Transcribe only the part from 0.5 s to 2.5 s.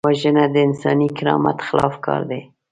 د انساني کرامت خلاف کار دی